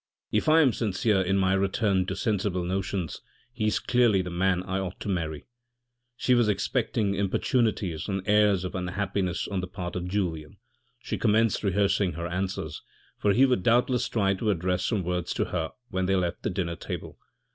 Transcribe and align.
"If 0.31 0.49
I 0.49 0.61
am 0.61 0.73
sincere 0.73 1.21
in 1.21 1.37
my 1.37 1.53
return 1.53 2.07
to 2.07 2.15
sensible 2.15 2.63
notions, 2.63 3.21
he 3.53 3.67
is 3.67 3.77
clearly 3.77 4.23
the 4.23 4.31
man 4.31 4.63
I 4.63 4.79
ought 4.79 4.99
to 5.01 5.09
marry." 5.09 5.45
She 6.17 6.33
was 6.33 6.49
expecting 6.49 7.13
importunities 7.13 8.07
and 8.07 8.27
airs 8.27 8.63
of 8.65 8.73
unhappiness 8.73 9.47
on 9.47 9.61
the 9.61 9.67
part 9.67 9.95
of 9.95 10.07
Julien; 10.07 10.57
she 11.03 11.19
commenced 11.19 11.61
rehearsing 11.63 12.13
her 12.13 12.25
answers, 12.25 12.81
for 13.19 13.31
he 13.33 13.45
would 13.45 13.61
doubtless 13.61 14.09
try 14.09 14.33
to 14.33 14.49
address 14.49 14.83
some 14.85 15.03
words 15.03 15.35
to 15.35 15.45
her 15.45 15.69
when 15.91 16.07
they 16.07 16.15
left 16.15 16.41
the 16.41 16.49
dinner 16.49 16.75
table. 16.77 17.19